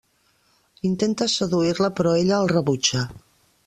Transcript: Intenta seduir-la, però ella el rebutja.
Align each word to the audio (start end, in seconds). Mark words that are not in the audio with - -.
Intenta 0.89 1.29
seduir-la, 1.35 1.93
però 2.01 2.17
ella 2.25 2.41
el 2.43 2.53
rebutja. 2.57 3.09